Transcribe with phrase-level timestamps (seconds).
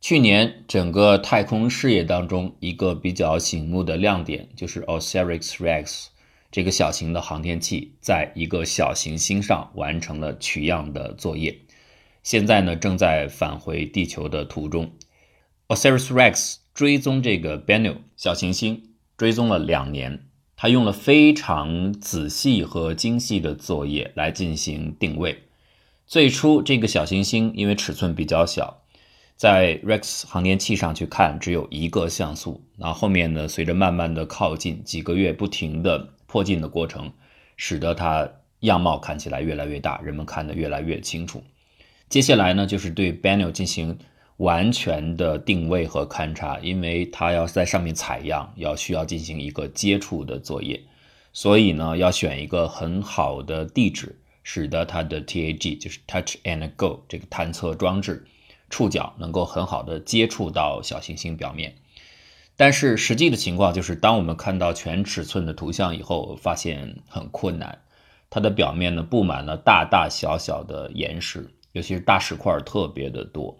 [0.00, 6.06] 去年整个太空事业当中，一个比较醒目的亮点就是 Osiris-Rex
[6.50, 11.58] 这个小型的航天器，在一个小行星上完成了取样的作业，
[12.22, 14.90] 现在呢正在返回地球的途中。
[15.68, 20.24] Osiris-Rex 追踪这个 Bennu 小行星追踪了两年，
[20.56, 25.42] 他用了非常仔细和精细的作业来进行定位。
[26.06, 28.79] 最初这个小行星因为尺寸比较小。
[29.40, 32.62] 在 Rex 航天器上去看，只有一个像素。
[32.76, 33.48] 那后面呢？
[33.48, 37.10] 随着慢慢的靠近，几个月不停的迫近的过程，
[37.56, 41.42] 使得它样貌看起来越来越大，人们看得越来越清楚。
[42.10, 43.98] 接下来呢，就是对 Bennu 进行
[44.36, 50.78] 完全的定位和勘察，因为它要在上面采样，要需要进行一个接触的作业，
[51.32, 58.26] 所以呢，要选一个很好的地址，使得它的 TAG 就是 Touch and Go 这个探测装置。
[58.70, 61.74] 触角能够很好的接触到小行星表面，
[62.56, 67.82] 但是实际的情况就是，当我们看到全尺寸的图像以后，发现很困难。
[68.30, 73.58] 它的表面呢布满了大大小小的岩石，尤其是大石块特别的多，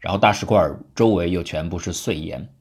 [0.00, 2.52] 然后大石块周围又全部是碎岩，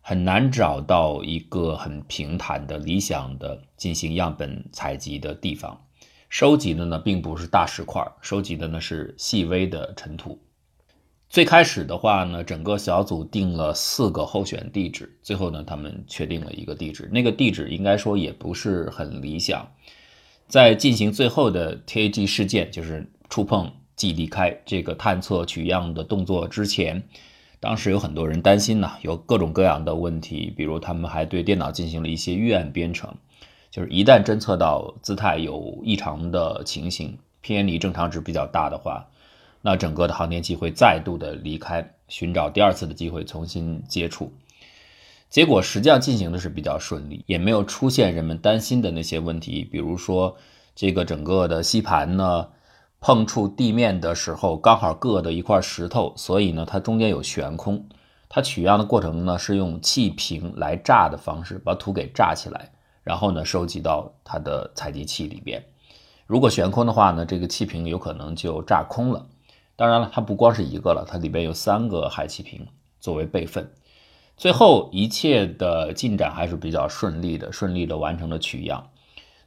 [0.00, 5.84] 很难找到一个很平坦的理想的进行样本采集的地方。
[6.30, 10.40] 收集的呢并不是大石块，收集的呢是细微的尘土。
[11.32, 17.08] 最开始的话呢，整个小组定了四个候选地址，最后呢，他们确定了一个地址。
[17.10, 19.66] 那个地址应该说也不是很理想。
[20.46, 27.02] 在进行最后的 TAG 事件，就是触碰即离开这个探测取样的动作之前，
[27.60, 33.10] 当时有很多人担心呢，有各种各样的问题，比如他们还对电脑进行了一些预案编程，
[33.70, 39.08] 就是一旦侦测到姿态有异常的情形，偏离正常值比较大的话。
[39.62, 44.32] 那整个的航天器会再度的离开，寻找第二次的机会重新接触。
[45.30, 50.36] 结果实际上进行的是比较顺利，也没有出现人们担心的那些问题，比如说
[50.74, 52.48] 这个整个的吸盘呢
[53.00, 57.86] 碰触地面的时候刚好硌的一块石头，所以呢它中间有悬空。
[58.28, 62.70] 它取样的过程呢是用气瓶来炸的方式把土给炸起来，
[63.02, 65.64] 然后呢收集到它的采集器里边。
[66.26, 69.26] 如果悬空的话呢，这个气瓶有可能就炸空了。
[69.82, 72.68] 当然了，它不光是一个了，它里边有三个氦气瓶
[73.00, 73.68] 作为备份。
[74.36, 78.90] 最后一切的进展还是比较顺利的，顺利的完成了取样。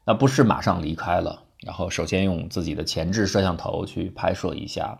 [0.04, 5.00] 那不是马上离开了，然后首先用自己的前置摄像头去拍摄一下，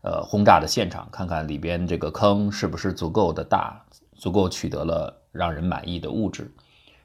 [0.00, 3.84] 呃，轰炸的现场，看看里边这个坑是不是足够的大，
[4.16, 6.50] 足够取得了让人满意的物质。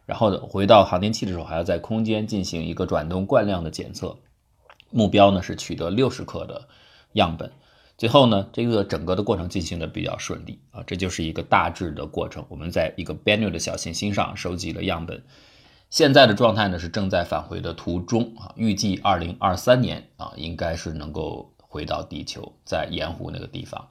[0.06, 4.16] 然后回到航天器的时候，还要在空间进行一个转动惯量的检测，
[4.90, 6.70] 目标呢是取得六十克的。
[7.18, 7.52] 样本，
[7.98, 12.46] 最后呢，这个整个的过程进行的比较顺利啊，这就是一个大致的过程。
[12.48, 15.24] 我们在一个 Bennu 的小行星上收集了样本，
[15.90, 23.88] 现在的状态呢是正在返回的途中啊，预计二零二三年啊应该是能够回到地球，在盐湖那个地方。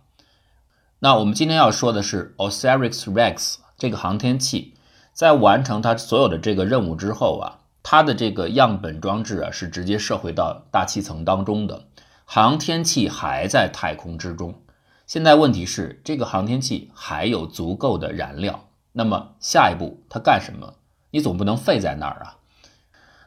[1.00, 4.74] 那我们今天要说的是 Osiris-Rex 这个航天器，
[5.12, 11.84] 在完成它所有的这个任务之后啊，它的这个样本装置啊是直接射回到大气层当中的。
[12.28, 14.60] 航天器还在太空之中，
[15.06, 20.74] 现在问题是这个航天器还有足够的燃料，那么下一步它干什么？
[21.12, 22.38] 你总不能废在那儿啊。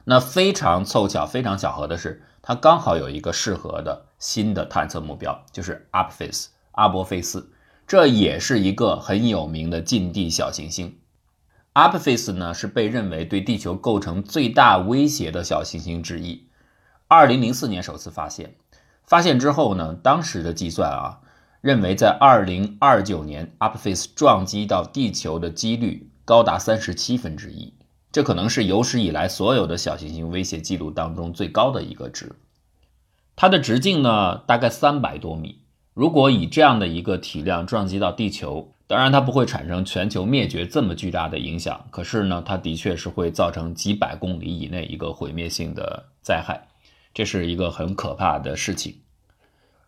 [0.03, 6.49] 那非常凑巧、非常巧合的是，它刚好有一个适合的新的探测目标，就是阿波菲斯。
[6.71, 7.53] 阿波菲斯，
[7.87, 10.99] 这也是一个很有名的近地小行星。
[11.73, 16.49] 阿波菲斯呢，是被认为对地球构成最大威胁的小行星之一。
[17.07, 18.55] 二零零四年首次发现。
[19.09, 21.21] 发现之后呢，当时的计算啊，
[21.61, 27.73] 认为在二零二九年 a p p h a c e 撞击到地球的几率高达三十七分之一，
[28.11, 32.35] 这可能是有史以来所有的小行星威胁记录当中最高的一个值。
[33.35, 35.63] 它的直径呢，大概三百多米。
[35.95, 46.68] 如果以这样的一个体量撞击到地球，当然它不会产生全球灭绝这么巨大的影响，可是呢，它的确是会造成几百公里以内一个毁灭性的灾害。
[47.13, 49.01] 这是一个很可怕的事情。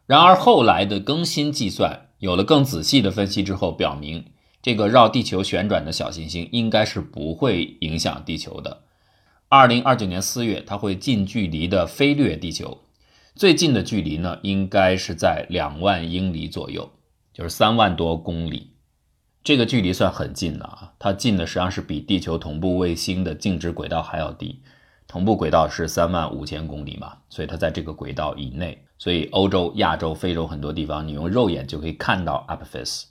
[0.05, 4.25] 然而后来的更新计算有了更仔细的分析之后，表明
[4.61, 8.83] 这个绕地球旋转的小行星应该是不会影响地球的。
[9.47, 12.79] 二零二九年四月，它会近距离的飞掠地球，
[13.35, 16.91] 最近的距离呢，应该是在两万英里左右，
[17.33, 18.71] 就是三万多公里。
[19.43, 24.61] 这个距离算很近了啊，它近的实际上是比地球同步卫星的静止轨道还要低。
[25.11, 33.07] 同步轨道是三万五千公里嘛，所以它在这个轨道以内，所以欧洲、亚洲、非洲很多地方，你用肉眼就可以看到 Apophis。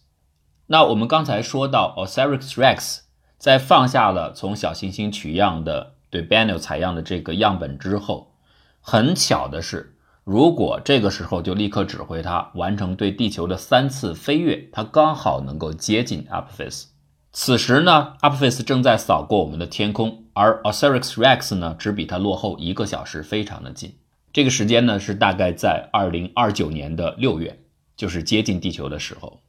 [0.66, 3.00] 那我们刚才说到 Osiris-Rex
[3.36, 8.32] 在放下了从小行星取样的对 Bennu 采样的这个样本之后，
[8.80, 9.94] 很巧的是，
[10.24, 16.84] 如果这个时候就立刻指挥它完成对地球的三次飞跃，它刚好能够接近 Apophis。
[17.32, 23.94] 此时呢，Apophis 正在扫过我们的天空，而 Osiris-Rex 呢只比它落后一个小时，非常的近。
[24.32, 27.58] 这个时间呢是大概在二零二九年的六月，
[27.94, 29.40] 就是接近地球的时候。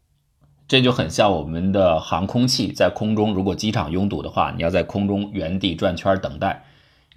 [0.67, 6.65] 这就很像我们的航空器在空中，如果机场拥堵的话，你要在空中原地转圈等待。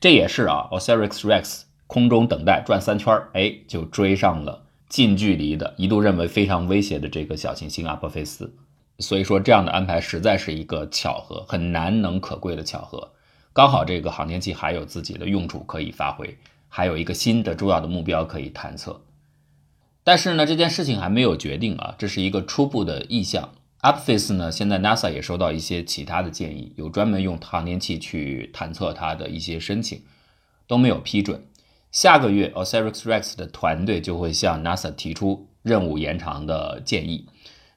[0.01, 8.55] 这也是啊，Osiris-Rex 空中等待转三圈，哎，就追上了近距离的、一度认为非常威胁的这个小行星阿波菲斯。
[9.01, 13.11] 所以说，这样的安排实在是一个巧合，很难能可贵的巧合。
[13.55, 16.37] 刚好这个航天器还有自己的用处可以发挥，
[16.69, 19.01] 还有一个新的重要的目标可以探测。
[20.03, 23.51] 但是呢，这件事情还没有决定啊，这是一个初步的意向。
[23.81, 30.03] Apophis 呢，现在 NASA 也收到一些其他的建议，有专门用航天器去探测它的一些申请，
[30.67, 31.47] 都没有批准。
[31.93, 37.29] 下个月 Osiris-Rex 的团队就会向 NASA 提出任务延长的建议，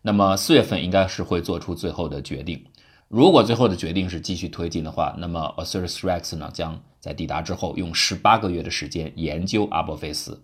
[0.01, 2.65] 那么四月份应该是会做出最后的决定。
[3.07, 10.43] 如果最后的决定是继续推进的话，那么 Osiris-Rex 呢将在抵达之后用十八个月的时间研究阿波菲斯。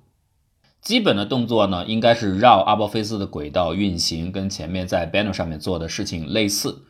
[0.81, 6.83] 基本的动作呢，应该是绕阿波菲斯的轨道运行，跟前面在 Bennu 上面做的事情类似。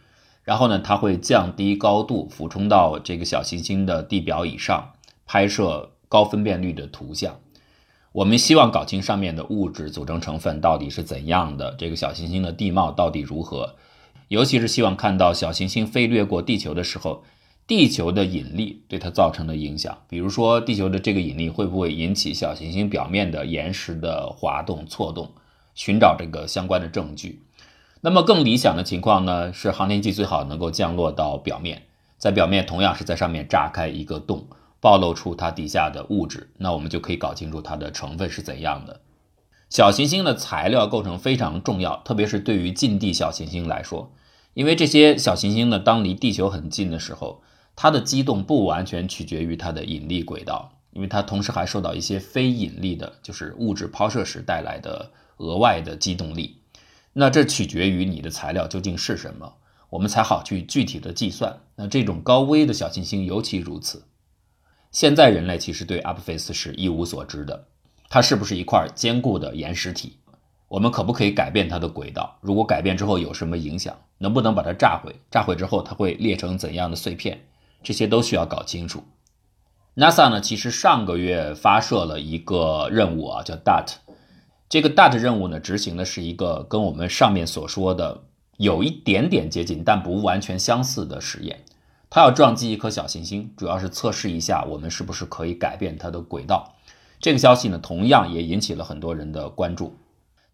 [0.44, 4.94] 然后呢，它会降低高度，俯冲到这个小行星的地表以上，
[5.25, 7.40] 拍摄高分辨率的图像。
[8.12, 13.75] 我们希望搞清上面的物质组成成分到底是怎样的，这个小行星的地貌到底如何，
[14.34, 17.24] 尤其是希望看到小行星飞掠过地球的时候。
[17.66, 25.32] 地球的引力对它造成的影响，比如说地球的这个引力会不会引起小行星表面的岩石的滑动、错动？
[25.74, 27.42] 寻找这个相关的证据。
[28.02, 31.84] 那么更理想的情况呢，是航天器最好能够降落到表面，
[32.18, 34.46] 在表面同样是在上面炸开一个洞，
[34.82, 39.00] 暴露出它底下的物质，那我们就可以搞清楚它的成分是怎样的。
[39.70, 44.12] 小行星的材料构成非常重要，特别是对于近地小行星来说，
[44.54, 47.42] 因为这些小行星呢，当离地球很近的时候。
[47.76, 56.62] 它的机动不完全取决于它的引力轨道，因为它同时还受到一些非引力的，就是物质抛射时带来的额外的机动力。
[57.14, 59.56] 那这取决于你的材料究竟是什么，
[59.90, 61.62] 我们才好去具体的计算。
[61.76, 64.04] 那这种高危的小行星尤其如此。
[64.92, 67.66] 现在人类其实对阿波菲斯是一无所知的，
[68.08, 70.20] 它是不是一块坚固的岩石体？
[70.74, 72.36] 我们可不可以改变它的轨道？
[72.42, 73.96] 如果改变之后有什么影响？
[74.18, 75.14] 能不能把它炸毁？
[75.30, 77.44] 炸毁之后它会裂成怎样的碎片？
[77.84, 79.04] 这些都需要搞清楚。
[79.96, 83.98] NASA 呢，其实上个月发射了一个任务啊，叫 DART。
[84.68, 88.24] 这个 DART 任务呢，执行的是一个跟我们上面所说的
[88.58, 91.64] 有一点点接近，但不完全相似的实验。
[92.10, 96.74] 它要撞击一颗小行星，主要是测试一下我们是不是可以改变它的轨道。
[97.20, 99.96] 这个消息呢，同样也引起了很多人的关注。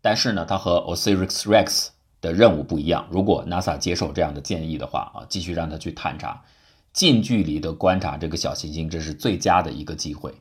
[0.01, 1.87] 但是呢，它和 Osiris-Rex
[2.21, 3.07] 的任务不一样。
[3.09, 6.43] 如果 NASA 接受这样的建议的话啊，继续让它去探查。
[6.91, 10.33] 近距离的观察这个小行星，这是最佳的一个机会。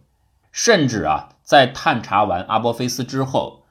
[0.51, 3.65] 甚至啊，在探查完阿波菲斯之后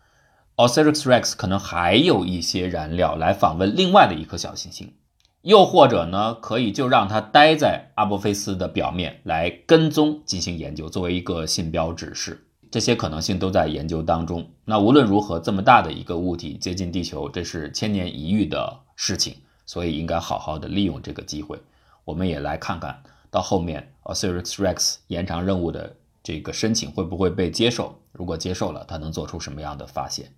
[0.58, 4.94] ，Osiris-Rex 可能还有一些燃料来访问另外的一颗小行星，
[5.42, 12.47] 又或者呢，可以就让它待在阿波菲斯的表面来跟踪进行研究，作为一个信标指示。
[12.70, 14.50] 这些可能性都在研究当中。
[14.66, 21.60] 那无论如何，这么大的一个物体接近地球，这是千年一遇的事情，所以应该好好的利用这个机会。
[22.04, 28.00] 我们也来看看到后面 Osiris-Rex 延长任务的这个申请会不会被接受？
[28.12, 30.32] 如果接受了，它能做出什么样的发现？